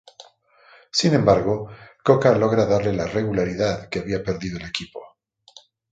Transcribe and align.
Sin 0.91 1.13
embargo, 1.13 1.69
Cocca 2.03 2.35
logra 2.35 2.65
darle 2.65 2.91
la 2.91 3.05
regularidad 3.05 3.87
que 3.87 3.99
había 3.99 4.23
perdido 4.23 4.57
el 4.57 4.65
equipo. 4.65 4.99